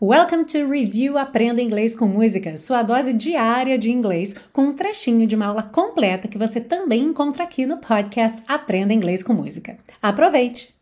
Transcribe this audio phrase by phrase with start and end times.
[0.00, 5.26] Welcome to Review Aprenda Inglês com Música, sua dose diária de inglês, com um trechinho
[5.26, 9.76] de uma aula completa que você também encontra aqui no podcast Aprenda Inglês com Música.
[10.00, 10.72] Aproveite!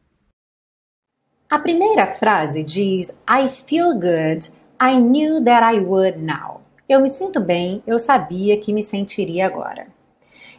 [1.48, 6.60] A primeira frase diz: I feel good, I knew that I would now.
[6.86, 9.86] Eu me sinto bem, eu sabia que me sentiria agora.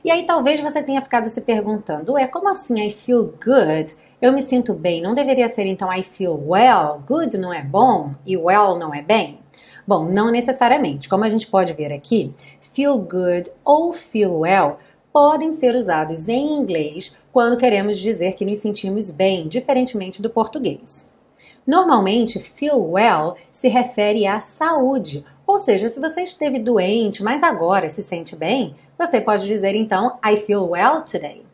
[0.03, 3.95] E aí talvez você tenha ficado se perguntando: é como assim I feel good?
[4.20, 4.99] Eu me sinto bem.
[4.99, 7.04] Não deveria ser então I feel well?
[7.05, 9.39] Good não é bom e well não é bem?
[9.86, 11.07] Bom, não necessariamente.
[11.07, 14.79] Como a gente pode ver aqui, feel good ou feel well
[15.14, 21.13] podem ser usados em inglês quando queremos dizer que nos sentimos bem, diferentemente do português.
[21.65, 27.88] Normalmente, feel well se refere à saúde, ou seja, se você esteve doente, mas agora
[27.88, 31.46] se sente bem, você pode dizer então I feel well today.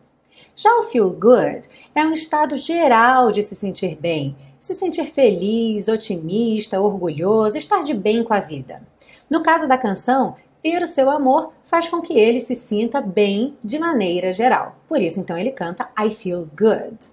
[0.55, 5.87] Já o feel good é um estado geral de se sentir bem, se sentir feliz,
[5.87, 8.81] otimista, orgulhoso, estar de bem com a vida.
[9.29, 13.57] No caso da canção, ter o seu amor faz com que ele se sinta bem
[13.63, 14.75] de maneira geral.
[14.87, 17.12] Por isso, então, ele canta I feel good.